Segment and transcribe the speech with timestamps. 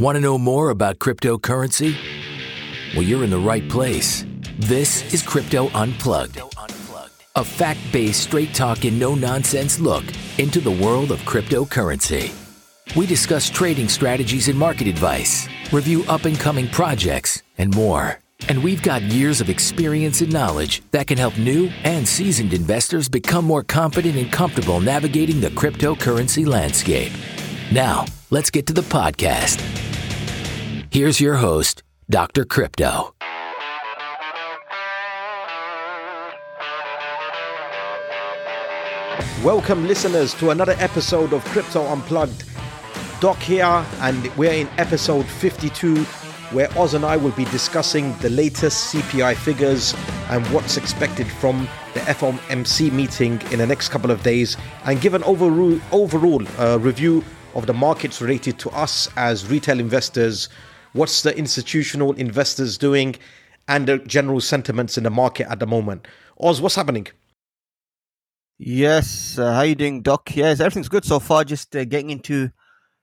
[0.00, 1.94] Want to know more about cryptocurrency?
[2.94, 4.26] Well, you're in the right place.
[4.58, 6.40] This is Crypto Unplugged,
[7.36, 10.02] a fact based, straight talk, and no nonsense look
[10.38, 12.32] into the world of cryptocurrency.
[12.96, 18.18] We discuss trading strategies and market advice, review up and coming projects, and more.
[18.48, 23.08] And we've got years of experience and knowledge that can help new and seasoned investors
[23.08, 27.12] become more confident and comfortable navigating the cryptocurrency landscape.
[27.70, 29.60] Now, let's get to the podcast.
[30.90, 32.44] Here's your host, Dr.
[32.44, 33.14] Crypto.
[39.44, 42.42] Welcome, listeners, to another episode of Crypto Unplugged.
[43.20, 45.94] Doc here, and we're in episode 52,
[46.50, 49.94] where Oz and I will be discussing the latest CPI figures
[50.30, 55.14] and what's expected from the FOMC meeting in the next couple of days, and give
[55.14, 57.22] an overall, overall uh, review
[57.54, 60.48] of the markets related to us as retail investors,
[60.92, 63.16] what's the institutional investors doing,
[63.68, 66.06] and the general sentiments in the market at the moment.
[66.40, 67.06] Oz, what's happening?
[68.58, 70.34] Yes, uh, how you doing, Doc?
[70.36, 71.44] Yes, everything's good so far.
[71.44, 72.50] Just uh, getting into,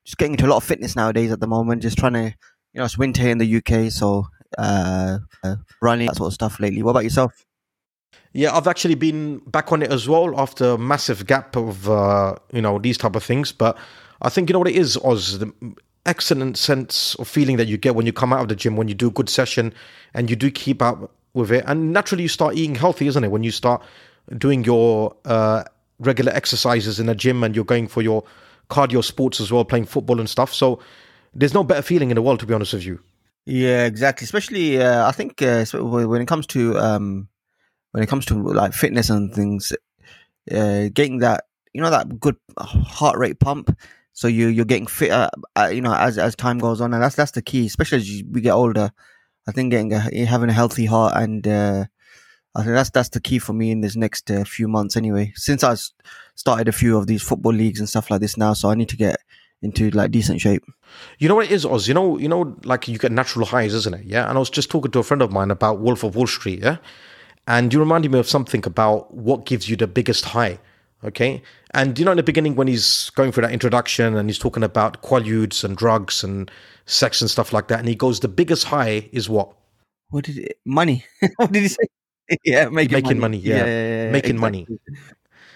[0.06, 1.82] just getting into a lot of fitness nowadays at the moment.
[1.82, 6.16] Just trying to, you know, it's winter in the UK, so uh, uh, running that
[6.16, 6.84] sort of stuff lately.
[6.84, 7.46] What about yourself?
[8.34, 12.36] Yeah, I've actually been back on it as well after a massive gap of uh,
[12.54, 13.52] you know these type of things.
[13.52, 13.78] But
[14.22, 15.40] I think you know what it is, Oz.
[15.40, 15.52] The
[16.06, 18.88] excellent sense of feeling that you get when you come out of the gym, when
[18.88, 19.74] you do a good session,
[20.14, 23.32] and you do keep up with it, and naturally you start eating healthy, isn't it?
[23.32, 23.82] When you start
[24.38, 25.64] doing your uh,
[26.00, 28.24] regular exercises in a gym and you're going for your
[28.70, 30.54] cardio sports as well, playing football and stuff.
[30.54, 30.80] So
[31.34, 33.00] there's no better feeling in the world, to be honest with you.
[33.46, 34.26] Yeah, exactly.
[34.26, 37.28] Especially, uh, I think uh, when it comes to um,
[37.92, 39.74] when it comes to like fitness and things,
[40.52, 43.76] uh, getting that you know that good heart rate pump,
[44.14, 47.16] so you you're getting fitter, uh, you know, as as time goes on, and that's
[47.16, 47.66] that's the key.
[47.66, 48.92] Especially as you, we get older,
[49.48, 51.86] I think getting a, having a healthy heart and uh,
[52.54, 54.98] I think that's that's the key for me in this next uh, few months.
[54.98, 55.76] Anyway, since I
[56.36, 58.90] started a few of these football leagues and stuff like this now, so I need
[58.90, 59.18] to get
[59.62, 60.64] into like decent shape.
[61.20, 61.88] You know what it is, Oz?
[61.88, 64.06] You know, you know, like you get natural highs, isn't it?
[64.06, 64.28] Yeah.
[64.28, 66.62] And I was just talking to a friend of mine about Wolf of Wall Street.
[66.62, 66.78] Yeah.
[67.48, 70.60] And you reminded me of something about what gives you the biggest high.
[71.04, 71.42] Okay.
[71.74, 74.64] And you know, in the beginning, when he's going through that introduction and he's talking
[74.64, 76.52] about quaaludes and drugs and
[76.86, 79.54] sex and stuff like that, and he goes, the biggest high is what?
[80.10, 80.60] What did it?
[80.66, 81.06] Money.
[81.38, 81.88] what did he say?
[82.44, 83.20] yeah, making, making money.
[83.20, 83.38] money.
[83.38, 83.56] yeah.
[83.58, 84.68] Yeah, yeah, yeah, making exactly.
[84.68, 84.80] money.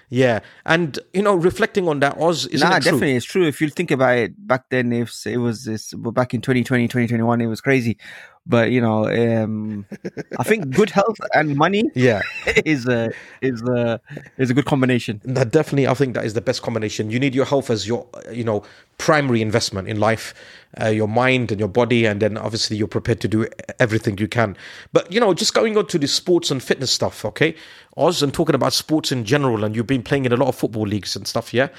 [0.10, 2.92] Yeah, and you know, reflecting on that, Oz isn't nah, it true?
[2.92, 3.48] definitely, it's true.
[3.48, 7.42] If you think about it, back then, if it was this, back in 2020, 2021,
[7.42, 7.98] it was crazy.
[8.48, 9.88] But you know, um,
[10.38, 12.22] I think good health and money Yeah,
[12.66, 13.12] is a
[13.42, 14.00] is a
[14.38, 15.20] is a good combination.
[15.26, 17.10] that definitely, I think that is the best combination.
[17.10, 18.64] You need your health as your, you know,
[19.00, 20.36] primary investment in life,
[20.80, 23.48] uh, your mind and your body, and then obviously you're prepared to do
[23.80, 24.56] everything you can.
[24.94, 27.56] But you know, just going on to the sports and fitness stuff, okay,
[27.98, 30.56] Oz, and talking about sports in general, and you've been playing in a lot of
[30.56, 31.70] football leagues and stuff, yeah.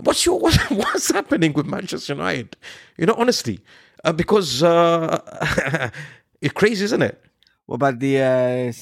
[0.00, 2.56] What's your what, what's happening with Manchester United?
[2.96, 3.60] You know, honestly,
[4.04, 5.90] uh, because uh,
[6.40, 7.22] it's crazy, isn't it?
[7.66, 8.20] What about the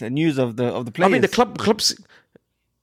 [0.02, 1.10] uh, news of the of the players?
[1.10, 1.98] I mean, the club clubs,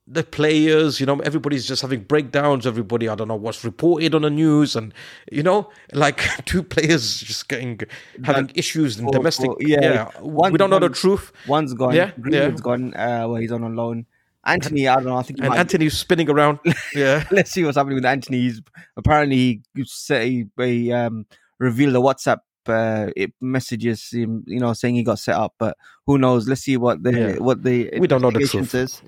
[0.06, 2.68] the players, you know, everybody's just having breakdowns.
[2.68, 4.94] Everybody, I don't know what's reported on the news, and
[5.32, 7.80] you know, like two players just getting
[8.24, 9.46] having issues in for- domestic.
[9.52, 11.32] for- yeah, yeah, one- we don't know the truth.
[11.48, 11.96] One's gone.
[11.96, 12.64] Yeah, Greenwood's yeah.
[12.64, 12.94] gone.
[12.96, 14.06] Uh, well, he's on a loan.
[14.46, 15.16] Antony, I don't know.
[15.16, 16.60] I think And Antony's spinning around.
[16.94, 18.42] Yeah, let's see what's happening with Antony.
[18.42, 18.62] He's
[18.98, 21.26] apparently he said he, um,
[21.60, 25.54] revealed the WhatsApp uh, it messages, him, you know, saying he got set up.
[25.58, 26.48] But who knows?
[26.50, 27.36] Let's see what the Yeah.
[27.38, 28.70] what the We don't know the truth.
[28.72, 29.02] says.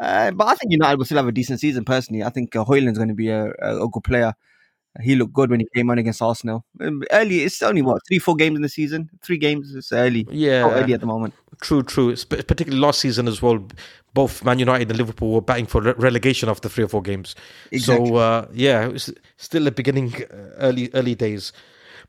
[0.00, 1.84] Uh, but I think United will still have a decent season.
[1.84, 4.32] Personally, I think uh, Højlund's going to be a, a, a good player.
[5.00, 6.64] He looked good when he came on against Arsenal.
[6.80, 9.08] Um, early, it's only what three, four games in the season.
[9.22, 9.72] Three games.
[9.74, 10.26] It's early.
[10.30, 10.62] yeah.
[10.62, 11.34] Not early at the moment.
[11.60, 12.16] True, true.
[12.18, 13.64] Sp- Particularly last season as well.
[14.14, 17.36] Both Man United and Liverpool were batting for re- relegation after three or four games.
[17.70, 18.08] Exactly.
[18.08, 21.52] So uh, yeah, it was still the beginning, uh, early early days.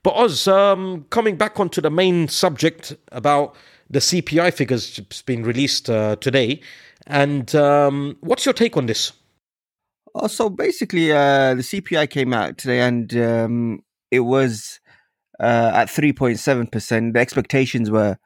[0.01, 3.56] But Oz, um, coming back onto the main subject about
[3.92, 6.62] the CPI figures being released uh, today,
[7.12, 9.12] and um, what's your take on this?
[10.16, 14.80] Oh, so basically, uh, the CPI came out today, and um, it was
[15.40, 17.13] uh, at three point seven percent.
[17.13, 18.18] The expectations were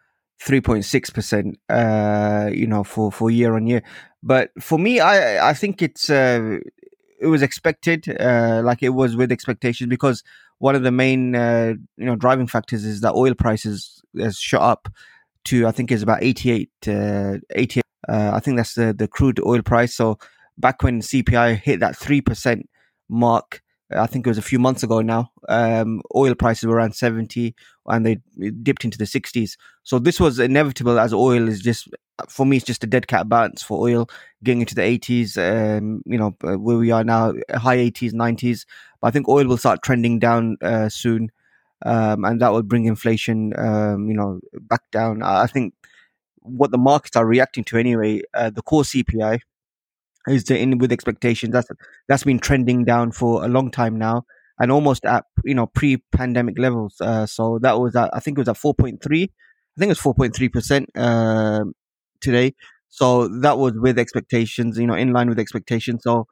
[0.42, 1.58] three point six percent.
[1.68, 3.82] Uh, you know, for for year on year.
[4.22, 6.60] But for me, I I think it's uh,
[7.20, 10.24] it was expected, uh, like it was with expectations, because
[10.60, 14.62] one of the main uh, you know driving factors is that oil prices has shot
[14.62, 14.90] up
[15.46, 19.40] to I think is about 88, uh, 88 uh, I think that's the the crude
[19.46, 19.96] oil price.
[19.96, 20.20] So
[20.58, 22.70] back when CPI hit that three percent
[23.10, 23.62] mark,
[23.92, 25.32] I think it was a few months ago now.
[25.48, 27.54] Um, oil prices were around 70
[27.86, 28.20] and they
[28.64, 29.58] dipped into the 60s.
[29.84, 31.88] So this was inevitable as oil is just,
[32.28, 34.10] for me, it's just a dead cat bounce for oil
[34.44, 38.66] getting into the 80s, um, you know, uh, where we are now, high 80s, 90s.
[39.02, 41.32] But I think oil will start trending down uh, soon.
[41.86, 45.22] Um, and that will bring inflation, um, you know, back down.
[45.22, 45.76] I think
[46.46, 49.40] what the markets are reacting to anyway, uh, the core CPI,
[50.28, 51.54] is in with expectations.
[51.54, 51.70] That's
[52.08, 54.26] that's been trending down for a long time now,
[54.60, 57.00] and almost at you know pre-pandemic levels.
[57.00, 59.24] Uh, so that was at, I think it was at four point three.
[59.24, 61.74] I think it was four point three percent um,
[62.22, 62.56] today.
[62.90, 66.04] So that was with expectations, you know, in line with expectations.
[66.04, 66.28] So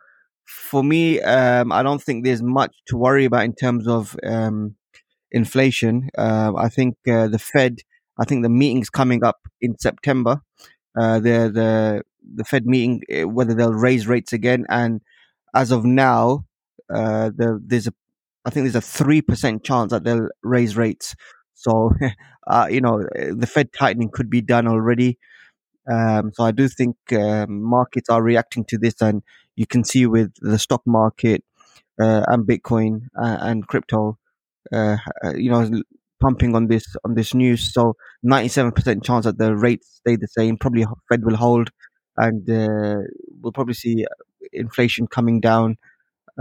[0.46, 4.76] for me, um, I don't think there's much to worry about in terms of um,
[5.32, 6.10] inflation.
[6.18, 7.80] Uh, I think uh, the Fed,
[8.20, 10.42] I think the meeting's coming up in September.
[10.98, 12.04] Uh, the the
[12.36, 14.66] the Fed meeting eh, whether they'll raise rates again.
[14.70, 15.02] And
[15.56, 16.46] as of now,
[16.94, 17.94] uh, the, there's a
[18.46, 21.16] I think there's a three percent chance that they'll raise rates.
[21.54, 21.92] So,
[22.48, 25.18] uh, you know, the Fed tightening could be done already.
[25.92, 29.22] Um, so I do think um, markets are reacting to this, and
[29.56, 31.44] you can see with the stock market
[32.02, 34.18] uh, and Bitcoin uh, and crypto,
[34.72, 34.98] uh
[35.36, 35.70] you know,
[36.20, 37.74] pumping on this on this news.
[37.74, 37.96] So
[38.26, 40.58] 97% chance that the rates stay the same.
[40.58, 41.70] Probably Fed will hold
[42.18, 43.02] and uh,
[43.42, 44.06] we'll probably see
[44.52, 45.78] inflation coming down,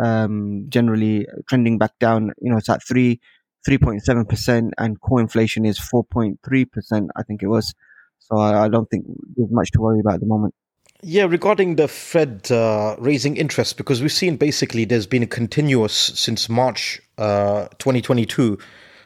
[0.02, 2.32] um, generally trending back down.
[2.40, 3.20] You know, it's at three,
[3.64, 7.10] three point seven percent, and core inflation is four point three percent.
[7.16, 7.74] I think it was.
[8.19, 9.04] So I, I, don't think
[9.36, 10.54] there's much to worry about at the moment.
[11.02, 15.92] Yeah, regarding the Fed uh, raising interest, because we've seen basically there's been a continuous
[15.92, 18.58] since March uh, 2022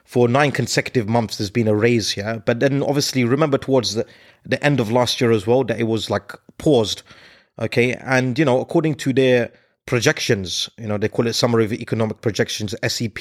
[0.06, 4.06] for nine consecutive months there's been a raise here but then obviously remember towards the,
[4.44, 7.02] the end of last year as well that it was like paused
[7.58, 9.52] okay and you know according to their
[9.84, 13.18] projections you know they call it summary of economic projections sep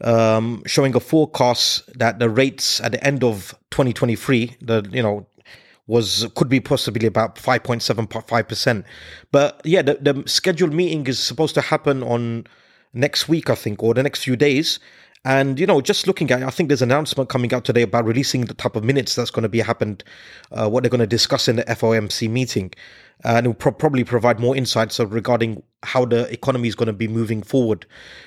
[0.00, 5.26] um, showing a forecast that the rates at the end of 2023 the you know
[5.88, 8.84] was could be possibly about 5.75%.
[9.32, 12.46] But yeah, the, the scheduled meeting is supposed to happen on
[12.92, 14.78] next week, I think, or the next few days.
[15.24, 17.82] And you know, just looking at, it, I think there's an announcement coming out today
[17.82, 20.04] about releasing the type of minutes that's going to be happened,
[20.52, 22.72] uh, what they're going to discuss in the FOMC meeting,
[23.24, 26.92] and it will pro- probably provide more insights regarding how the economy is going to
[26.92, 27.84] be moving forward.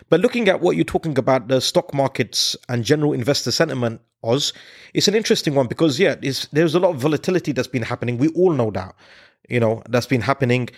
[0.09, 4.53] But looking at what you're talking about, the stock markets and general investor sentiment, Oz,
[4.93, 8.17] it's an interesting one because yeah, there's a lot of volatility that's been happening.
[8.17, 8.95] We all know that,
[9.49, 10.69] you know, that's been happening,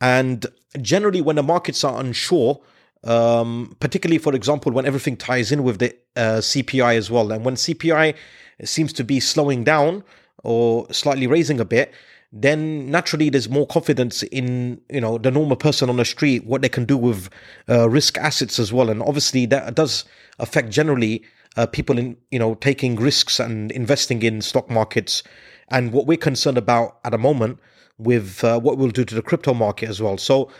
[0.00, 0.46] and
[0.80, 2.60] generally when the markets are unsure
[3.04, 7.32] um, particularly for example when everything ties in with the uh, CPI as well.
[7.32, 8.14] And when CPI
[8.64, 10.04] seems to be slowing down
[10.42, 11.92] or slightly raising a bit,
[12.32, 16.62] then naturally there's more confidence in you know the normal person on the street what
[16.62, 17.28] they can do with
[17.68, 18.90] uh, risk assets as well.
[18.90, 20.04] And obviously that does
[20.38, 21.24] affect generally
[21.56, 25.22] uh, people in you know taking risks and investing in stock markets.
[25.68, 27.58] And what we're concerned about at the moment
[27.98, 30.18] with uh, what we'll do to the crypto market as well.
[30.18, 30.50] So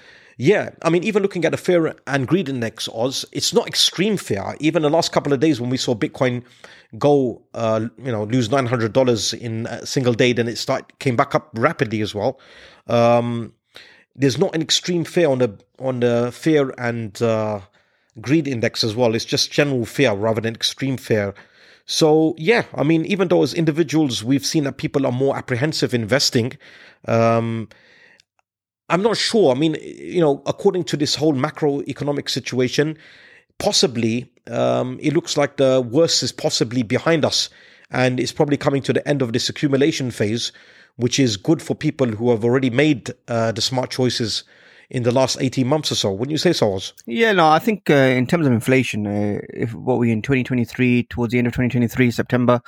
[0.41, 4.17] yeah, I mean, even looking at the fear and greed index, Oz, it's not extreme
[4.17, 4.57] fear.
[4.59, 6.43] Even the last couple of days when we saw Bitcoin
[6.99, 10.99] go, uh, you know, lose nine hundred dollars in a single day, then it start
[10.99, 12.41] came back up rapidly as well.
[12.87, 13.53] Um,
[14.17, 17.61] there's not an extreme fear on the on the fear and uh,
[18.23, 19.15] greed index as well.
[19.15, 21.35] It's just general fear rather than extreme fear.
[21.85, 25.93] So yeah, I mean, even though as individuals we've seen that people are more apprehensive
[25.93, 26.57] investing.
[27.07, 27.69] Um,
[28.91, 29.55] I'm not sure.
[29.55, 32.99] I mean, you know, according to this whole macroeconomic situation,
[33.59, 37.49] possibly um, it looks like the worst is possibly behind us,
[37.91, 40.53] and it's probably coming to the end of this accumulation phase,
[40.97, 44.43] which is good for people who have already made uh, the smart choices
[44.91, 46.11] in the last 18 months or so.
[46.11, 46.93] Wouldn't you say so, Oz?
[47.07, 51.05] Yeah, no, I think uh, in terms of inflation, uh, if what we in 2023,
[51.05, 52.61] towards the end of 2023, September,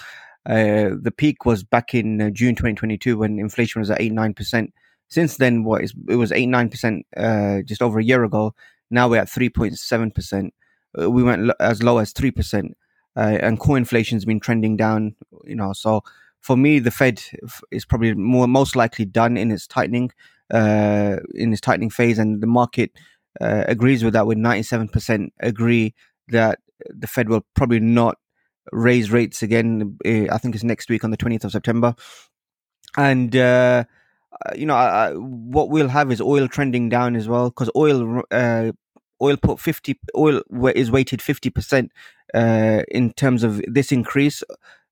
[0.46, 4.72] uh, the peak was back in uh, June 2022 when inflation was at 8 9%.
[5.12, 8.54] Since then, what is it was eight nine percent uh, just over a year ago.
[8.90, 10.54] Now we're at three point seven percent.
[10.98, 12.78] Uh, we went as low as three percent,
[13.14, 15.14] uh, and core inflation has been trending down.
[15.44, 16.02] You know, so
[16.40, 17.22] for me, the Fed
[17.70, 20.12] is probably more most likely done in its tightening,
[20.50, 22.92] uh, in its tightening phase, and the market
[23.38, 24.26] uh, agrees with that.
[24.26, 25.94] With ninety seven percent agree
[26.28, 28.16] that the Fed will probably not
[28.72, 29.98] raise rates again.
[30.06, 31.94] Uh, I think it's next week on the twentieth of September,
[32.96, 33.84] and uh,
[34.46, 38.22] uh, you know, uh, what we'll have is oil trending down as well because oil,
[38.30, 38.72] uh,
[39.20, 40.42] oil put fifty, oil
[40.74, 41.92] is weighted fifty percent
[42.34, 44.42] uh, in terms of this increase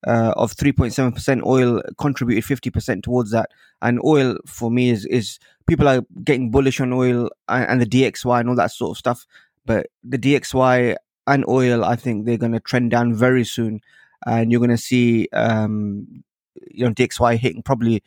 [0.07, 1.43] uh, of three point seven percent.
[1.45, 3.51] Oil contributed fifty percent towards that,
[3.83, 7.87] and oil for me is is people are getting bullish on oil and, and the
[7.87, 9.27] DXY and all that sort of stuff.
[9.67, 13.81] but the DXY and oil, I think they're going to trend down very soon,
[14.27, 16.25] and you're going to see, um,
[16.71, 18.03] you know, DXY hitting probably.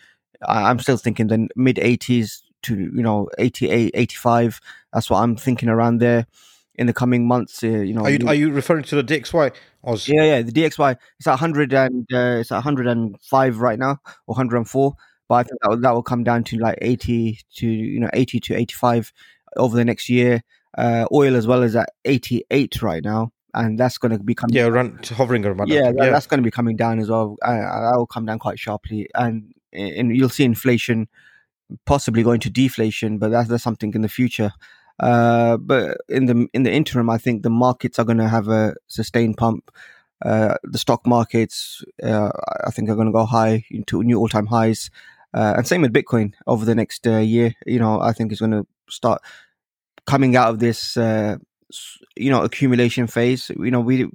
[0.47, 4.61] I'm still thinking the mid 80s to you know 88, 85.
[4.93, 6.27] That's what I'm thinking around there
[6.75, 7.63] in the coming months.
[7.63, 9.53] Uh, you know, are you, are you referring to the DXY?
[9.83, 10.07] Oz?
[10.07, 10.97] Yeah, yeah, the DXY.
[11.19, 14.95] It's at 100 and uh, it's at 105 right now or 104.
[15.29, 18.09] But I think that will, that will come down to like 80 to you know
[18.13, 19.13] 80 to 85
[19.57, 20.43] over the next year.
[20.77, 24.55] Uh, oil as well is at 88 right now, and that's going to be coming.
[24.55, 25.67] Yeah, around hovering around.
[25.69, 27.37] Yeah, that, yeah, that's going to be coming down as well.
[27.43, 31.07] Uh, that will come down quite sharply, and and you'll see inflation
[31.85, 34.51] possibly going to deflation, but that's, that's something in the future.
[34.99, 38.47] Uh, but in the in the interim, I think the markets are going to have
[38.47, 39.71] a sustained pump.
[40.23, 42.29] Uh, the stock markets, uh,
[42.65, 44.89] I think, are going to go high into new all time highs,
[45.33, 47.53] uh, and same with Bitcoin over the next uh, year.
[47.65, 49.21] You know, I think it's going to start
[50.05, 51.37] coming out of this, uh,
[52.15, 53.49] you know, accumulation phase.
[53.57, 54.09] You know, we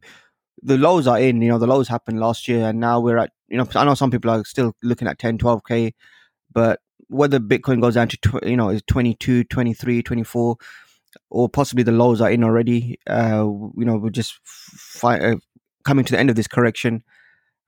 [0.62, 1.42] the lows are in.
[1.42, 3.32] You know, the lows happened last year, and now we're at.
[3.48, 5.94] You know, I know some people are still looking at 10, 12 k,
[6.52, 10.56] but whether Bitcoin goes down to, tw- you know, is 22, 23, 24,
[11.30, 12.98] or possibly the lows are in already.
[13.08, 13.44] Uh,
[13.76, 15.36] you know, we're just fi- uh,
[15.84, 17.02] coming to the end of this correction.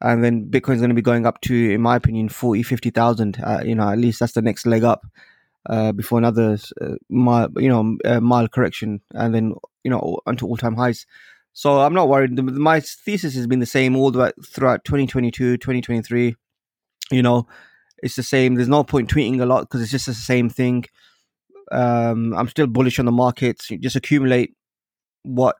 [0.03, 3.39] And then Bitcoin's going to be going up to, in my opinion, 40, 50,000.
[3.43, 5.07] Uh, you know, at least that's the next leg up
[5.69, 9.01] uh, before another, uh, mile, you know, uh, mild correction.
[9.15, 11.07] And then, you know, onto all time highs.
[11.52, 12.33] So I'm not worried.
[12.42, 16.37] My thesis has been the same all the way throughout 2022, 2023.
[17.11, 17.47] You know,
[18.02, 18.54] it's the same.
[18.54, 20.85] There's no point tweeting a lot because it's just the same thing.
[21.73, 23.69] Um, I'm still bullish on the markets.
[23.80, 24.54] Just accumulate
[25.23, 25.57] what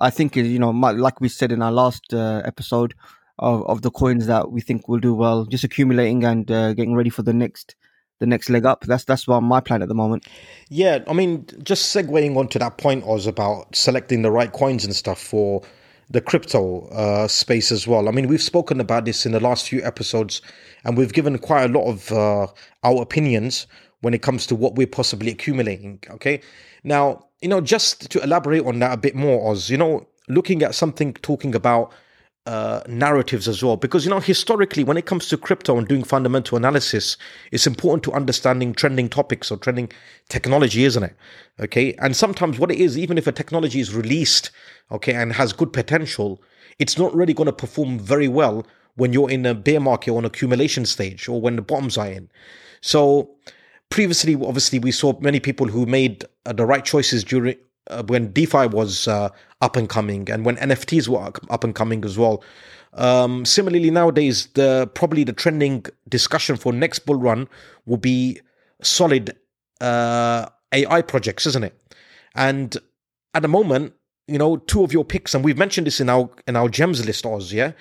[0.00, 2.94] I think is, you know, like we said in our last uh, episode
[3.38, 5.46] of, of the coins that we think will do well.
[5.46, 7.76] Just accumulating and uh, getting ready for the next
[8.18, 8.84] the next leg up.
[8.84, 10.26] That's that's what my plan at the moment.
[10.68, 14.94] Yeah, I mean, just segueing onto that point, was about selecting the right coins and
[14.94, 15.62] stuff for
[16.10, 18.08] the crypto uh, space as well.
[18.08, 20.40] I mean, we've spoken about this in the last few episodes,
[20.84, 22.46] and we've given quite a lot of uh,
[22.82, 23.66] our opinions
[24.00, 26.00] when it comes to what we're possibly accumulating.
[26.10, 26.40] Okay,
[26.84, 29.70] now you know just to elaborate on that a bit more, Oz.
[29.70, 31.92] You know, looking at something talking about
[32.48, 33.76] uh, narratives as well.
[33.76, 37.18] Because, you know, historically, when it comes to crypto and doing fundamental analysis,
[37.52, 39.92] it's important to understanding trending topics or trending
[40.30, 41.14] technology, isn't it?
[41.60, 41.92] Okay.
[41.98, 44.50] And sometimes what it is, even if a technology is released,
[44.90, 46.40] okay, and has good potential,
[46.78, 50.18] it's not really going to perform very well when you're in a bear market or
[50.18, 52.30] an accumulation stage or when the bottoms are in.
[52.80, 53.28] So,
[53.90, 57.56] previously, obviously, we saw many people who made uh, the right choices during
[57.88, 59.28] uh, when DeFi was uh,
[59.60, 62.42] up and coming and when NFTs were up and coming as well.
[62.94, 67.48] Um, similarly, nowadays, the probably the trending discussion for next bull run
[67.86, 68.40] will be
[68.82, 69.36] solid
[69.80, 71.80] uh, AI projects, isn't it?
[72.34, 72.76] And
[73.34, 73.94] at the moment,
[74.26, 77.04] you know, two of your picks, and we've mentioned this in our in our gems
[77.04, 77.52] list, Oz.
[77.52, 77.72] Yeah,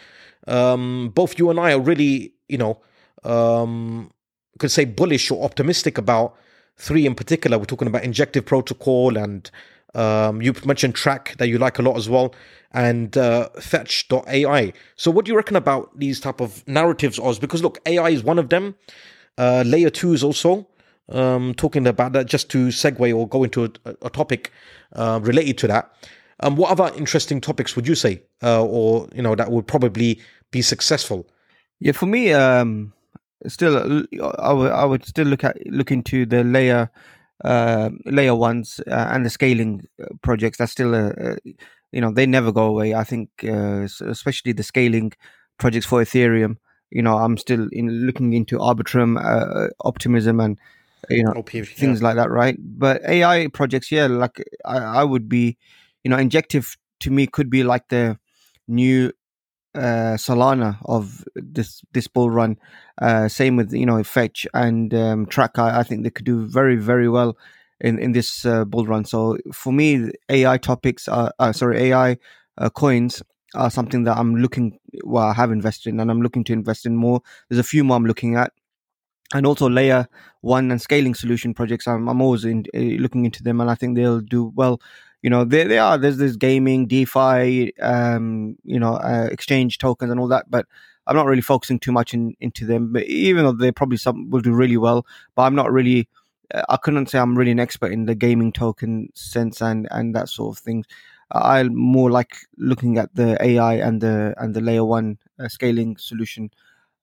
[0.48, 2.82] um, both you and I are really, you know,
[3.24, 4.12] um,
[4.60, 6.36] could say bullish or optimistic about
[6.78, 7.58] three in particular.
[7.58, 9.50] We're talking about injective protocol and
[9.98, 12.34] um, you mentioned Track that you like a lot as well,
[12.72, 14.72] and uh, Fetch.ai.
[14.96, 17.40] So, what do you reckon about these type of narratives, Oz?
[17.40, 18.76] Because look, AI is one of them.
[19.40, 20.68] Uh, layer two is also
[21.10, 22.28] um, talking about that.
[22.28, 24.52] Just to segue or go into a, a topic
[24.94, 25.92] uh, related to that.
[26.42, 30.22] Um, what other interesting topics would you say, uh, or you know, that would probably
[30.52, 31.28] be successful?
[31.80, 32.94] Yeah, for me, um,
[33.48, 34.04] still,
[34.38, 36.92] I would I would still look at look into the layer
[37.44, 41.38] uh, layer ones uh, and the scaling uh, projects that's still a, a,
[41.92, 45.12] you know they never go away i think uh, especially the scaling
[45.58, 46.58] projects for ethereum
[46.90, 50.60] you know i'm still in looking into arbitrum uh, optimism and
[51.10, 52.08] you know OP, things yeah.
[52.08, 55.58] like that right but ai projects yeah like I, I would be
[56.04, 58.18] you know injective to me could be like the
[58.68, 59.12] new
[59.76, 62.58] uh, Solana of this this bull run.
[63.02, 65.60] Uh, same with you know Fetch and um, Track.
[65.60, 67.38] I, think they could do very very well
[67.80, 69.06] in in this uh, bull run.
[69.06, 72.18] So for me, AI topics are uh, sorry AI
[72.58, 73.22] uh, coins
[73.56, 74.80] are something that I'm looking.
[75.04, 77.22] Well, I have invested in, and I'm looking to invest in more.
[77.50, 78.52] There's a few more I'm looking at.
[79.34, 80.08] And also layer
[80.40, 81.86] one and scaling solution projects.
[81.86, 84.80] I'm, I'm always in, uh, looking into them, and I think they'll do well
[85.28, 90.10] you know there they are there's this gaming defi um you know uh, exchange tokens
[90.10, 90.66] and all that but
[91.06, 94.30] i'm not really focusing too much in, into them but even though they probably some
[94.30, 95.06] will do really well
[95.36, 96.08] but i'm not really
[96.54, 100.16] uh, i couldn't say i'm really an expert in the gaming token sense and and
[100.16, 100.86] that sort of thing
[101.34, 105.98] i'm more like looking at the ai and the and the layer one uh, scaling
[105.98, 106.50] solution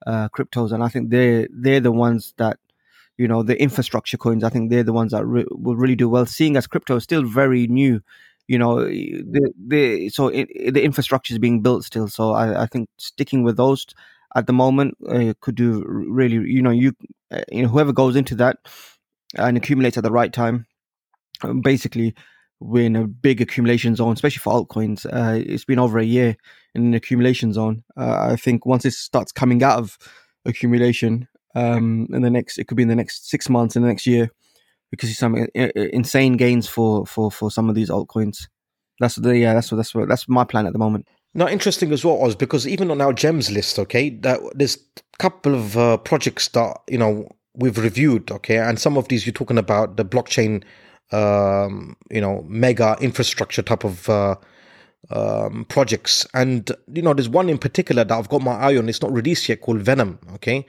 [0.07, 2.57] uh, cryptos and i think they're they're the ones that
[3.19, 6.09] you know the infrastructure coins i think they're the ones that re- will really do
[6.09, 8.01] well seeing as crypto is still very new
[8.49, 12.09] you know the the so it, the infrastructure is being built still.
[12.09, 13.87] So I, I think sticking with those
[14.37, 16.37] at the moment uh, could do really.
[16.51, 16.93] You know, you
[17.31, 18.59] uh, you know whoever goes into that
[19.37, 20.67] and accumulates at the right time,
[21.43, 22.15] um, basically
[22.61, 25.07] we're in a big accumulation zone, especially for altcoins.
[25.07, 26.37] Uh, it's been over a year
[26.75, 27.83] in an accumulation zone.
[27.97, 29.99] Uh, I think once it starts coming out of
[30.45, 33.89] accumulation, um, in the next, it could be in the next six months, in the
[33.89, 34.31] next year,
[34.91, 38.47] we could see some uh, uh, insane gains for for for some of these altcoins.
[39.01, 41.09] That's the yeah, that's what that's what that's my plan at the moment.
[41.35, 45.17] Now, interesting as well, Oz, because even on our gems list, okay, that there's a
[45.19, 49.33] couple of uh, projects that you know we've reviewed, okay, and some of these you're
[49.33, 50.63] talking about the blockchain,
[51.11, 54.37] um, you know, mega infrastructure type of uh,
[55.11, 58.89] um, projects, and you know, there's one in particular that I've got my eye on.
[58.89, 60.65] It's not released yet, called Venom, okay,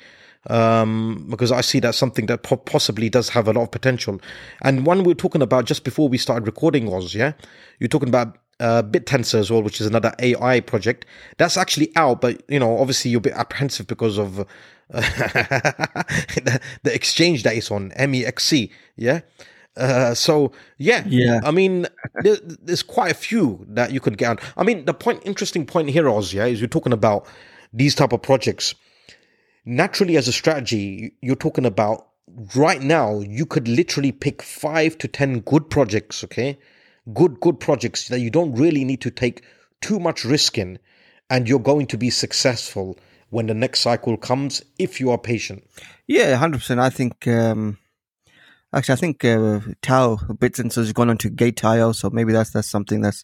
[0.48, 4.20] um, because I see that's something that po- possibly does have a lot of potential.
[4.62, 7.34] And one we are talking about just before we started recording was, yeah,
[7.80, 11.06] you're talking about uh, BitTensor as well, which is another AI project.
[11.38, 14.44] That's actually out, but you know, obviously you're a bit apprehensive because of uh,
[14.92, 19.22] the, the exchange that is on MEXC, yeah.
[19.78, 21.42] Uh, so yeah, yeah.
[21.44, 21.86] I mean,
[22.22, 24.40] there, there's quite a few that you could get on.
[24.56, 27.28] I mean, the point, interesting point here, Oz, yeah, is you're talking about
[27.74, 28.74] these type of projects
[29.66, 32.08] naturally as a strategy you're talking about
[32.56, 36.58] right now you could literally pick 5 to 10 good projects okay?
[37.14, 39.44] Good good projects that you don't really need to take
[39.82, 40.80] too much risk in
[41.30, 42.98] and you're going to be successful
[43.30, 45.64] when the next cycle comes if you are patient.
[46.08, 47.78] Yeah 100% i think um
[48.74, 52.70] actually i think uh, TAO BitTensor has gone on to gate.io so maybe that's that's
[52.70, 53.24] something that's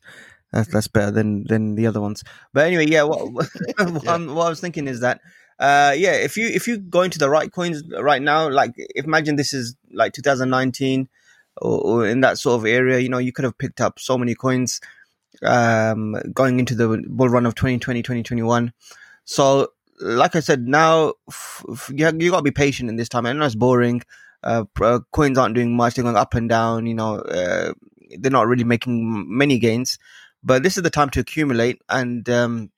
[0.52, 2.24] that's, that's better than than the other ones.
[2.54, 3.86] But anyway yeah what, what, yeah.
[3.86, 5.22] what, what i was thinking is that
[5.62, 9.36] uh, yeah, if you if you go into the right coins right now, like imagine
[9.36, 11.08] this is like 2019
[11.58, 14.18] or, or, in that sort of area, you know, you could have picked up so
[14.18, 14.82] many coins
[15.44, 18.74] um, going into the bull run of 2020, 2021.
[19.26, 19.68] So,
[20.00, 23.28] like I said, now f- f- you, you got to be patient in this time.
[23.28, 24.02] I know it's boring.
[24.44, 26.88] Uh, uh, coins aren't doing much; they're going up and down.
[26.88, 27.74] You know, uh,
[28.18, 30.00] they're not really making many gains.
[30.44, 32.72] But this is the time to accumulate and um,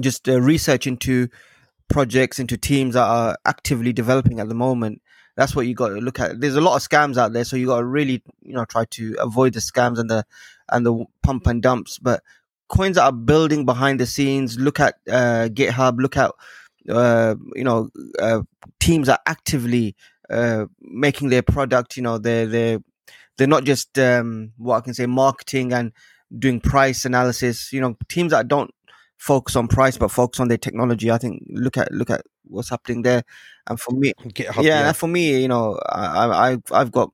[0.00, 1.28] just uh, research into
[1.88, 5.02] projects into teams that are actively developing at the moment.
[5.36, 6.40] That's what you got to look at.
[6.40, 8.86] There's a lot of scams out there so you got to really you know try
[8.86, 10.24] to avoid the scams and the
[10.70, 11.98] and the pump and dumps.
[11.98, 12.22] But
[12.68, 16.32] coins that are building behind the scenes look at uh, github look at
[16.88, 18.42] uh, you know uh,
[18.80, 19.94] teams are actively
[20.30, 22.78] uh, making their product you know they're they're
[23.36, 25.92] they're not just um, what i can say marketing and
[26.36, 27.72] doing price analysis.
[27.72, 28.72] You know teams that don't
[29.16, 31.10] focus on price but focus on their technology.
[31.10, 33.24] I think look at look at what's happening there.
[33.66, 34.92] And for me, GitHub, yeah, yeah.
[34.92, 37.10] for me, you know, I, I I've got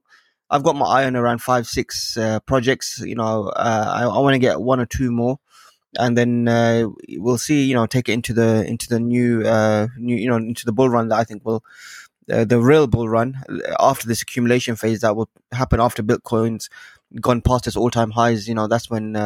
[0.50, 3.00] I've got my eye on around five six uh, projects.
[3.00, 5.38] You know, uh, I, I want to get one or two more.
[5.98, 6.88] And then uh,
[7.18, 7.64] we'll see.
[7.64, 10.72] You know, take it into the into the new, uh, new, you know, into the
[10.72, 11.62] bull run that I think will
[12.30, 13.42] uh, the real bull run
[13.80, 16.68] after this accumulation phase that will happen after Bitcoin's
[17.20, 18.48] gone past its all time highs.
[18.48, 19.16] You know, that's when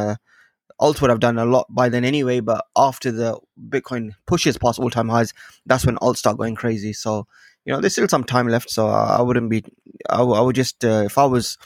[0.78, 4.78] alt would have done a lot by then anyway, but after the Bitcoin pushes past
[4.78, 5.32] all time highs,
[5.64, 6.92] that's when alt start going crazy.
[6.92, 7.26] So,
[7.64, 8.70] you know, there's still some time left.
[8.70, 9.64] So I, wouldn't be,
[10.10, 11.58] I, I would just, uh, if I was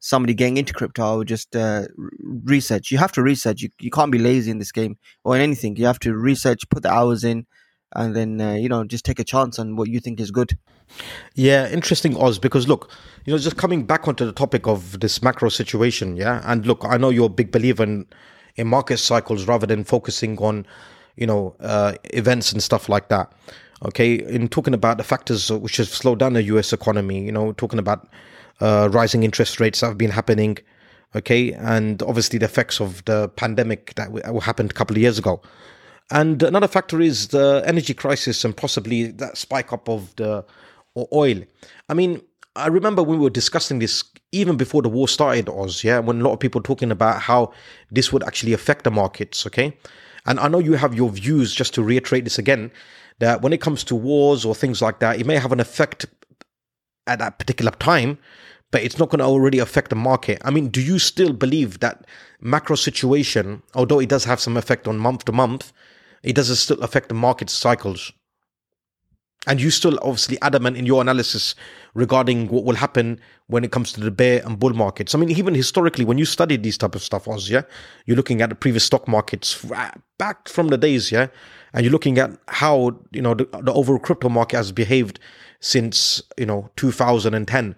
[0.00, 1.86] somebody getting into crypto, I would just uh,
[2.44, 2.90] research.
[2.90, 3.62] You have to research.
[3.62, 5.76] You, you can't be lazy in this game or in anything.
[5.76, 7.46] You have to research, put the hours in,
[7.96, 10.58] and then, uh, you know, just take a chance on what you think is good.
[11.34, 12.90] Yeah, interesting, Oz, because look,
[13.24, 16.84] you know, just coming back onto the topic of this macro situation, yeah, and look,
[16.84, 18.06] I know you're a big believer in
[18.58, 20.66] in market cycles rather than focusing on
[21.16, 23.32] you know uh, events and stuff like that.
[23.86, 27.52] Okay in talking about the factors which have slowed down the us economy you know
[27.52, 28.08] talking about
[28.60, 30.58] uh, rising interest rates that have been happening
[31.14, 34.10] okay and obviously the effects of the pandemic that
[34.42, 35.40] happened a couple of years ago.
[36.10, 40.44] And another factor is the energy crisis and possibly that spike up of the
[41.12, 41.40] oil.
[41.88, 42.20] I mean
[42.56, 46.20] I remember when we were discussing this even before the war started, Oz, yeah, when
[46.20, 47.52] a lot of people talking about how
[47.90, 49.76] this would actually affect the markets, okay?
[50.26, 52.70] And I know you have your views, just to reiterate this again,
[53.20, 56.06] that when it comes to wars or things like that, it may have an effect
[57.06, 58.18] at that particular time,
[58.70, 60.38] but it's not going to already affect the market.
[60.44, 62.04] I mean, do you still believe that
[62.40, 65.72] macro situation, although it does have some effect on month to month,
[66.22, 68.12] it does still affect the market cycles?
[69.48, 71.54] And you still obviously adamant in your analysis
[71.94, 75.14] regarding what will happen when it comes to the bear and bull markets.
[75.14, 77.62] I mean, even historically, when you studied these type of stuff, Oz, yeah,
[78.06, 79.64] you're looking at the previous stock markets
[80.18, 81.28] back from the days, yeah,
[81.72, 85.18] and you're looking at how you know the, the overall crypto market has behaved
[85.60, 87.74] since you know 2010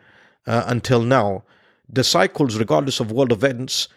[0.46, 1.44] uh, until now.
[1.88, 3.88] The cycles, regardless of world events,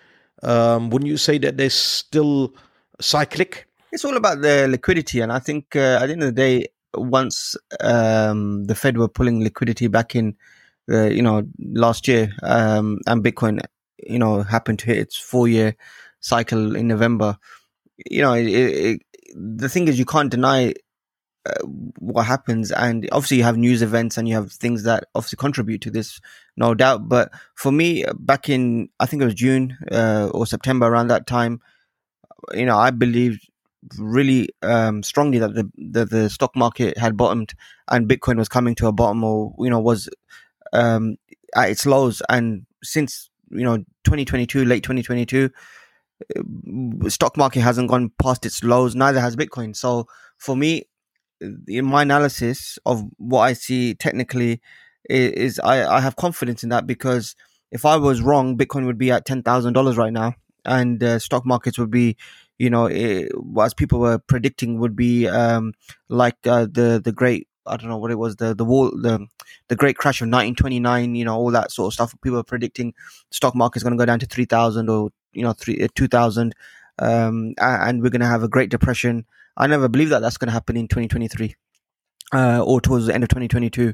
[0.44, 2.54] Um, wouldn't you say that they're still
[3.00, 3.68] cyclic?
[3.92, 6.68] It's all about the liquidity, and I think uh, at the end of the day,
[6.96, 10.36] once um, the Fed were pulling liquidity back in,
[10.92, 13.62] uh, you know, last year, um, and Bitcoin,
[13.98, 15.76] you know, happened to hit its four-year
[16.20, 17.38] cycle in November.
[18.10, 19.02] You know, it, it,
[19.36, 20.74] the thing is, you can't deny
[21.46, 21.66] uh,
[22.00, 25.82] what happens, and obviously you have news events and you have things that obviously contribute
[25.82, 26.20] to this,
[26.56, 27.10] no doubt.
[27.10, 31.28] But for me, back in I think it was June uh, or September around that
[31.28, 31.60] time,
[32.54, 33.50] you know, I believed
[33.98, 37.54] really um, strongly that the, the, the stock market had bottomed
[37.90, 40.10] and Bitcoin was coming to a bottom or you know was
[40.72, 41.18] um,
[41.56, 42.22] at its lows.
[42.30, 45.50] And since you know 2022, late 2022,
[46.36, 48.96] uh, stock market hasn't gone past its lows.
[48.96, 49.76] Neither has Bitcoin.
[49.76, 50.84] So for me,
[51.68, 54.62] in my analysis of what I see technically
[55.10, 57.36] is, I, I have confidence in that because
[57.72, 61.20] if I was wrong, Bitcoin would be at ten thousand dollars right now, and uh,
[61.20, 62.16] stock markets would be
[62.64, 63.30] you know, it,
[63.62, 65.74] as people were predicting, would be um,
[66.08, 69.28] like uh, the the great I don't know what it was the the wall the
[69.68, 71.16] the great crash of 1929.
[71.16, 72.16] You know, all that sort of stuff.
[72.22, 72.94] People were predicting
[73.32, 75.90] stock market is going to go down to three thousand or you know three uh,
[75.94, 76.56] two thousand,
[77.00, 79.26] um, and we're going to have a great depression.
[79.58, 81.56] I never believe that that's going to happen in 2023
[82.34, 83.94] uh, or towards the end of 2022.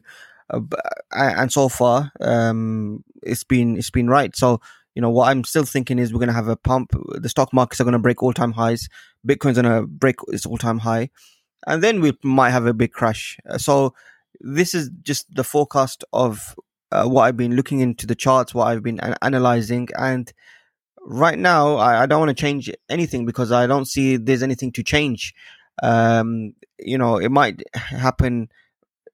[0.49, 0.62] Uh,
[1.12, 4.36] and so far, um, it's been it's been right.
[4.36, 4.62] So
[4.99, 6.91] you know, what I'm still thinking is we're going to have a pump.
[7.21, 8.89] The stock markets are going to break all time highs.
[9.25, 11.09] Bitcoin's going to break its all time high.
[11.65, 13.38] And then we might have a big crash.
[13.49, 13.93] Uh, so
[14.41, 16.53] this is just the forecast of
[16.91, 19.88] uh, what I've been looking into the charts, what I've been analyzing.
[19.97, 20.29] And
[21.01, 24.73] right now, I, I don't want to change anything because I don't see there's anything
[24.73, 25.33] to change.
[25.81, 28.49] Um, you know, it might happen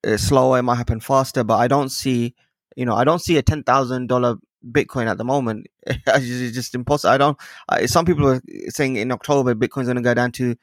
[0.04, 2.34] uh, slower, it might happen faster, but I don't see,
[2.76, 4.40] you know, I don't see a $10,000
[4.72, 5.68] Bitcoin at the moment.
[5.88, 7.14] it's just impossible.
[7.14, 7.38] I don't.
[7.70, 10.56] I, some people are saying in October Bitcoin's going to go down to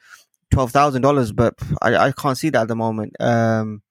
[0.51, 3.15] twelve thousand dollars, but I, I can't see that at the moment.
[3.19, 3.81] Um,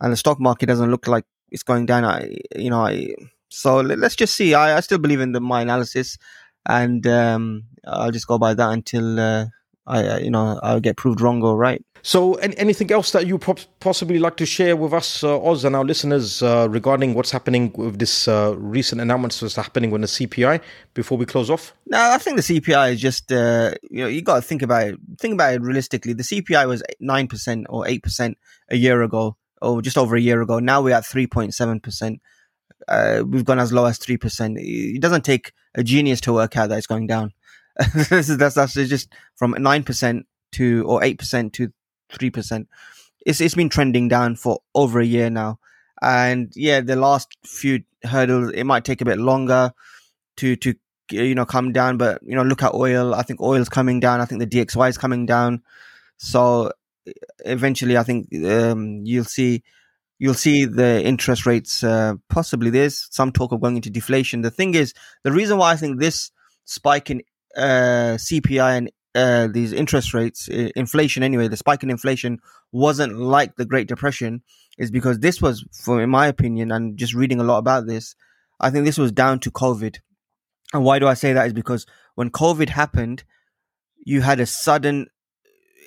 [0.00, 2.04] and the stock market doesn't look like it's going down.
[2.04, 3.14] I, you know, I,
[3.48, 4.54] so let's just see.
[4.54, 6.18] I, I still believe in the, my analysis,
[6.66, 9.46] and um, I'll just go by that until uh,
[9.86, 11.84] I, you know, I'll get proved wrong or right.
[12.02, 15.74] So, any, anything else that you possibly like to share with us, uh, Oz, and
[15.74, 20.06] our listeners uh, regarding what's happening with this uh, recent announcement that's happening with the
[20.06, 20.60] CPI
[20.92, 21.72] before we close off?
[21.86, 24.88] No, I think the CPI is just, uh, you know, you got to think about
[24.88, 24.98] it.
[25.18, 26.12] Think about it realistically.
[26.12, 28.34] The CPI was 9% or 8%
[28.68, 30.58] a year ago, or just over a year ago.
[30.58, 32.18] Now we're at 3.7%.
[32.86, 34.56] Uh, we've gone as low as 3%.
[34.58, 37.32] It doesn't take a genius to work out that it's going down.
[38.08, 41.72] that's, just from 9% to, or 8% to
[42.14, 42.68] three percent.
[43.26, 45.58] It's it's been trending down for over a year now,
[46.02, 49.72] and yeah, the last few hurdles it might take a bit longer
[50.36, 50.74] to to
[51.10, 51.96] you know come down.
[51.96, 53.14] But you know, look at oil.
[53.14, 54.20] I think oil's coming down.
[54.20, 55.62] I think the DXY is coming down.
[56.18, 56.72] So
[57.44, 59.62] eventually, I think um, you'll see
[60.18, 64.42] you'll see the interest rates uh, possibly there's some talk of going into deflation.
[64.42, 66.30] The thing is, the reason why I think this
[66.66, 67.22] spike in
[67.56, 72.40] uh, CPI and uh, these interest rates, inflation anyway, the spike in inflation
[72.72, 74.42] wasn't like the Great Depression,
[74.76, 78.16] is because this was, for in my opinion, and just reading a lot about this,
[78.60, 79.98] I think this was down to COVID.
[80.72, 81.46] And why do I say that?
[81.46, 81.86] Is because
[82.16, 83.22] when COVID happened,
[84.04, 85.06] you had a sudden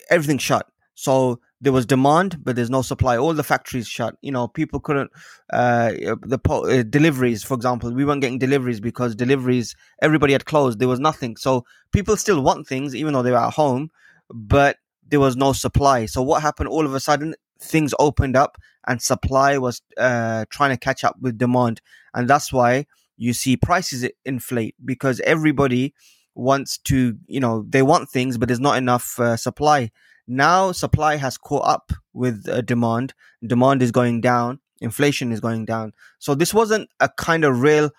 [0.10, 0.68] everything shut.
[0.96, 3.18] So there was demand, but there's no supply.
[3.18, 4.16] All the factories shut.
[4.22, 5.12] You know, people couldn't.
[5.52, 5.92] Uh,
[6.22, 10.80] the po- uh, deliveries, for example, we weren't getting deliveries because deliveries everybody had closed.
[10.80, 11.36] There was nothing.
[11.36, 13.90] So people still want things, even though they were at home,
[14.30, 16.06] but there was no supply.
[16.06, 16.70] So what happened?
[16.70, 21.16] All of a sudden, things opened up, and supply was uh, trying to catch up
[21.20, 21.82] with demand,
[22.14, 22.86] and that's why
[23.18, 25.96] you see prices inflate because everybody
[26.36, 27.18] wants to.
[27.26, 29.90] You know, they want things, but there's not enough uh, supply
[30.28, 33.14] now supply has caught up with uh, demand.
[33.46, 34.60] Demand is going down.
[34.82, 35.94] Inflation is going down.
[36.20, 37.92] So this wasn't a kind of real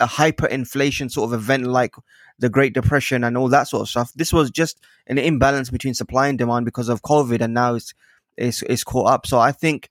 [0.00, 1.94] a hyperinflation sort of event like
[2.38, 4.12] the Great Depression and all that sort of stuff.
[4.14, 7.92] This was just an imbalance between supply and demand because of COVID, and now it's
[8.36, 9.26] it's, it's caught up.
[9.26, 9.90] So I think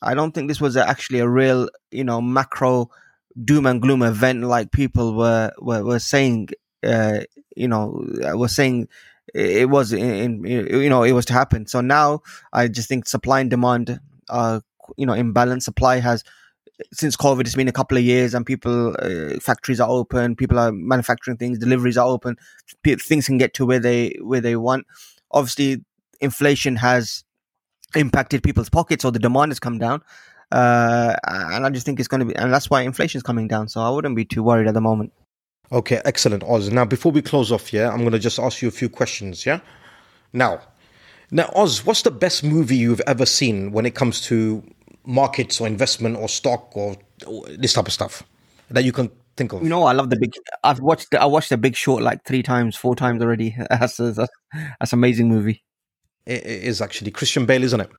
[0.00, 2.90] I don't think this was actually a real you know macro
[3.44, 6.50] doom and gloom event like people were were, were saying.
[6.82, 7.20] Uh,
[7.56, 8.86] you know, were saying
[9.34, 11.66] it was in, you know it was to happen.
[11.66, 14.62] So now I just think supply and demand are
[14.96, 15.64] you know imbalance.
[15.64, 16.24] Supply has
[16.92, 20.58] since COVID, it's been a couple of years, and people uh, factories are open, people
[20.58, 22.36] are manufacturing things, deliveries are open,
[22.84, 24.86] things can get to where they where they want.
[25.30, 25.84] Obviously,
[26.20, 27.24] inflation has
[27.94, 30.02] impacted people's pockets, so the demand has come down.
[30.52, 33.48] Uh, and I just think it's going to be, and that's why inflation is coming
[33.48, 33.68] down.
[33.68, 35.12] So I wouldn't be too worried at the moment.
[35.72, 36.70] Okay, excellent, Oz.
[36.70, 39.44] Now, before we close off, yeah, I'm going to just ask you a few questions,
[39.44, 39.60] yeah?
[40.32, 40.60] Now,
[41.30, 44.62] now, Oz, what's the best movie you've ever seen when it comes to
[45.04, 48.22] markets or investment or stock or, or this type of stuff
[48.70, 49.62] that you can think of?
[49.62, 50.34] You know, I love the big.
[50.62, 51.10] I've watched.
[51.10, 53.56] The, I watched the Big Short like three times, four times already.
[53.70, 54.32] That's a, that's,
[54.78, 55.64] that's an amazing movie.
[56.26, 57.90] It is actually Christian Bale, isn't it?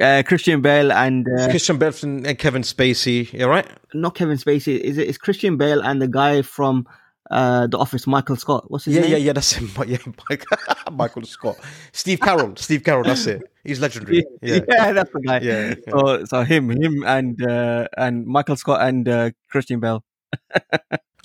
[0.00, 3.66] Uh, Christian Bale and uh, Christian Bale and Kevin Spacey, yeah, right?
[3.94, 4.78] not Kevin Spacey.
[4.78, 4.98] Is?
[4.98, 6.86] It's Christian Bale and the guy from
[7.30, 8.70] uh, The Office, Michael Scott.
[8.70, 9.10] What's his Yeah, name?
[9.12, 9.32] yeah, yeah, yeah.
[9.34, 9.70] that's him.
[9.86, 10.44] Yeah, Mike,
[10.92, 11.56] Michael Scott.
[11.92, 12.58] Steve Carell.
[12.58, 13.42] Steve Carell, that's it.
[13.64, 14.24] He's legendary.
[14.42, 14.60] Yeah.
[14.92, 15.40] that's the guy.
[15.40, 15.74] Yeah, yeah.
[15.90, 20.04] So, so him, him, and uh, and Michael Scott and uh, Christian Bale.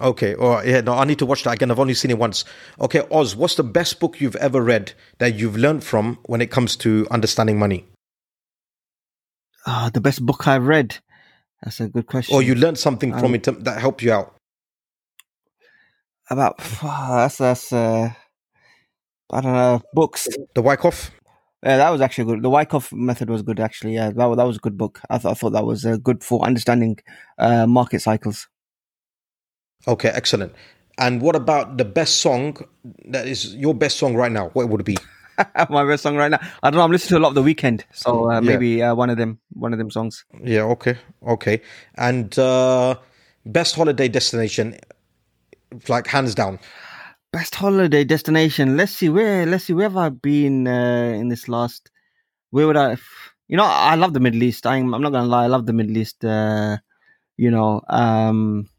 [0.02, 1.70] Okay, all right, yeah, no, I need to watch that again.
[1.72, 2.46] I've only seen it once.
[2.80, 6.50] Okay, Oz, what's the best book you've ever read that you've learned from when it
[6.52, 7.86] comes to understanding money?
[9.66, 10.98] Ah, the best book I've read.
[11.64, 12.36] That's a good question.
[12.36, 14.36] Or you learned something from Um, it that helped you out?
[16.30, 18.12] about that's that's uh,
[19.32, 20.28] I don't know books.
[20.56, 21.12] The Wyckoff?
[21.64, 22.44] Yeah, that was actually good.
[22.44, 23.96] The Wyckoff method was good, actually.
[23.96, 25.00] Yeah, that, that was a good book.
[25.10, 26.98] I, th- I thought that was uh, good for understanding
[27.38, 28.50] uh, market cycles.
[29.88, 30.54] Okay, excellent.
[30.98, 32.58] And what about the best song
[33.06, 34.50] that is your best song right now?
[34.50, 34.98] What would it be?
[35.70, 36.40] My best song right now.
[36.62, 36.84] I don't know.
[36.84, 38.40] I'm listening to a lot of The Weeknd, so uh, Yeah.
[38.42, 40.26] maybe uh, one of them, one of them songs.
[40.44, 41.62] Yeah, okay, okay.
[41.96, 42.96] And uh,
[43.46, 44.78] best holiday destination,
[45.88, 46.60] like hands down.
[47.32, 48.78] Best holiday destination.
[48.78, 49.46] Let's see where.
[49.46, 51.90] Let's see where have I been uh, in this last.
[52.52, 52.98] Where would I?
[53.48, 54.66] You know, I love the Middle East.
[54.68, 55.46] I'm, I'm not gonna lie.
[55.46, 56.24] I love the Middle East.
[56.24, 56.78] Uh,
[57.38, 58.70] you know, um,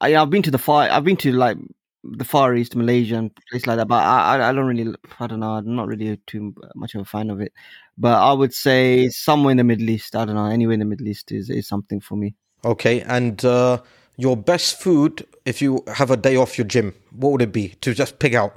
[0.00, 0.88] I, I've been to the far.
[0.88, 1.56] I've been to like
[2.04, 3.88] the Far East, Malaysia, and places like that.
[3.88, 4.94] But I, I, don't really.
[5.20, 5.52] I don't know.
[5.52, 7.52] I'm not really too much of a fan of it.
[7.96, 10.14] But I would say somewhere in the Middle East.
[10.14, 10.46] I don't know.
[10.46, 12.34] Anywhere in the Middle East is is something for me.
[12.64, 13.80] Okay, and uh,
[14.16, 17.70] your best food if you have a day off your gym, what would it be
[17.80, 18.54] to just pick out?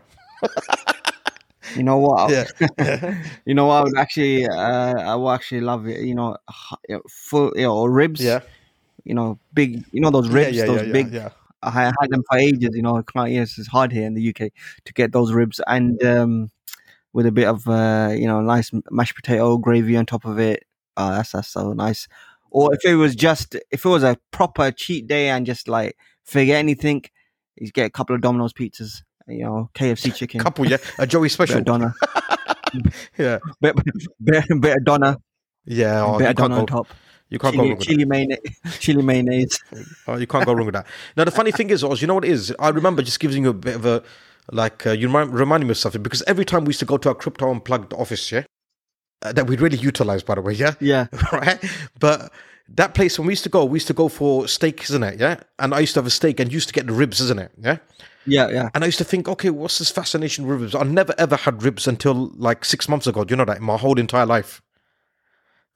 [1.75, 2.29] You know what?
[2.29, 3.23] Yeah.
[3.45, 3.75] you know what?
[3.75, 6.01] I would actually, uh, I would actually love it.
[6.01, 8.21] You know, h- you know, full, you know, ribs.
[8.21, 8.41] Yeah,
[9.05, 9.83] You know, big.
[9.91, 11.31] You know those ribs, yeah, yeah, those yeah, big.
[11.63, 12.71] I had them for ages.
[12.73, 13.31] You know, I can't.
[13.31, 14.51] Yes, it's hard here in the UK
[14.85, 16.51] to get those ribs, and um,
[17.13, 20.63] with a bit of uh, you know, nice mashed potato gravy on top of it.
[20.97, 22.07] Oh, that's that's so nice.
[22.49, 25.95] Or if it was just, if it was a proper cheat day and just like
[26.25, 27.03] forget anything,
[27.55, 29.03] you get a couple of Domino's pizzas.
[29.27, 30.67] You know, KFC chicken, couple.
[30.67, 31.59] Yeah, a Joey bit special.
[31.59, 31.93] of doner,
[33.17, 33.75] Yeah, bit,
[34.21, 35.15] bit, bit of doner.
[35.65, 36.03] yeah.
[36.03, 36.87] Oh, bit of can't on top.
[37.31, 37.85] You can't go wrong with that.
[37.85, 38.39] chili mayonnaise.
[38.79, 39.57] Chili mayonnaise.
[40.05, 40.85] Oh, you can't go wrong with that.
[41.15, 42.53] Now the funny thing is, Oz, you know what it is?
[42.59, 44.03] I remember just giving you a bit of a
[44.51, 46.97] like uh, you remind, reminding me of something because every time we used to go
[46.97, 48.43] to our crypto unplugged office, yeah,
[49.21, 51.07] uh, that we really utilize, by the way, yeah, Yeah.
[51.31, 51.63] right.
[51.99, 52.33] But
[52.67, 55.19] that place when we used to go, we used to go for steak, isn't it?
[55.19, 57.39] Yeah, and I used to have a steak and used to get the ribs, isn't
[57.39, 57.51] it?
[57.57, 57.77] Yeah.
[58.25, 58.69] Yeah, yeah.
[58.75, 60.75] And I used to think, okay, what's this fascination with ribs?
[60.75, 63.23] I never ever had ribs until like six months ago.
[63.23, 63.57] Do you know that?
[63.57, 64.61] In my whole entire life.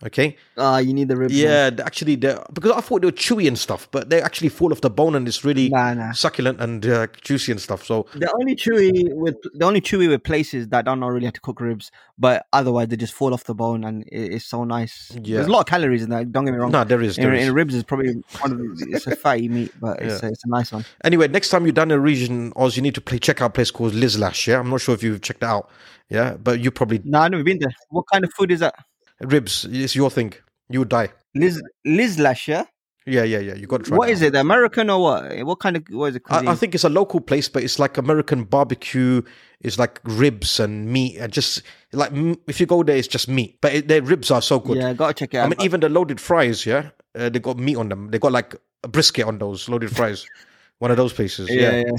[0.06, 0.38] Okay.
[0.58, 1.34] Ah, you need the ribs.
[1.34, 4.82] Yeah, actually, because I thought they were chewy and stuff, but they actually fall off
[4.82, 6.12] the bone and it's really Nah, nah.
[6.12, 7.84] succulent and uh, juicy and stuff.
[7.84, 11.32] So The only chewy with the only chewy with places that don't know really how
[11.32, 14.63] to cook ribs, but otherwise they just fall off the bone and it, it's so
[14.63, 15.12] nice.
[15.24, 15.38] Yeah.
[15.38, 16.32] There's a lot of calories in that.
[16.32, 16.72] Don't get me wrong.
[16.72, 17.18] no, there is.
[17.18, 17.48] in, There is.
[17.48, 20.46] in ribs is probably one of the, it's a fatty meat, but it's a, it's
[20.46, 20.86] a nice one.
[21.04, 23.48] Anyway, next time you're down in the region, Oz, you need to play, check out
[23.48, 24.46] a place called Lizlash.
[24.46, 25.70] Yeah, I'm not sure if you've checked it out.
[26.10, 27.74] Yeah, but you probably No, I've never been there.
[27.89, 28.76] What kind of food is that?
[29.21, 29.65] Ribs.
[29.69, 30.34] It's your thing.
[30.69, 31.10] You would die.
[31.34, 32.65] Liz Liz Lash, yeah?
[33.08, 33.54] Yeah, yeah, yeah.
[33.54, 33.97] You got to try.
[33.97, 34.34] What is it?
[34.36, 35.45] American or what?
[35.45, 36.23] What kind of what is it?
[36.30, 39.21] I, I think it's a local place, but it's like American barbecue.
[39.60, 41.62] It's like ribs and meat, and just
[41.93, 42.12] like
[42.47, 43.60] if you go there, it's just meat.
[43.62, 44.78] But it, their ribs are so good.
[44.78, 45.45] Yeah, gotta check it out.
[45.45, 48.10] I mean, even the loaded fries, yeah, uh, they got meat on them.
[48.10, 50.25] They got like a brisket on those loaded fries.
[50.80, 51.71] One of those places, yeah.
[51.71, 51.91] yeah, yeah.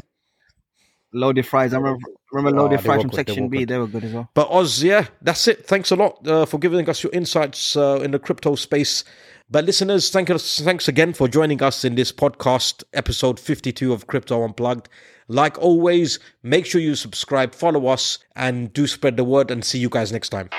[1.12, 1.72] Loaded fries.
[1.72, 2.00] I remember,
[2.36, 3.58] remember Oh, loaded they fries were from good, they Section B.
[3.58, 3.68] good.
[3.68, 4.30] They were good as well.
[4.34, 5.66] But Oz, yeah, that's it.
[5.66, 9.04] Thanks a lot uh, for giving us your insights uh, in the crypto space.
[9.50, 14.06] But listeners, thank us, thanks again for joining us in this podcast, episode 52 of
[14.08, 14.88] Crypto Unplugged.
[15.28, 19.50] Like always, make sure you subscribe, follow us, and do spread the word.
[19.50, 20.50] And see you guys next time.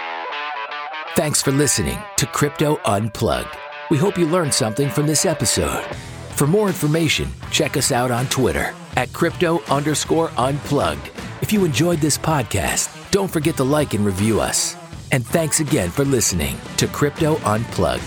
[1.15, 3.55] Thanks for listening to Crypto Unplugged.
[3.89, 5.85] We hope you learned something from this episode.
[6.37, 11.09] For more information, check us out on Twitter at crypto underscore unplugged.
[11.41, 14.75] If you enjoyed this podcast, don't forget to like and review us.
[15.11, 18.03] And thanks again for listening to Crypto Unplugged.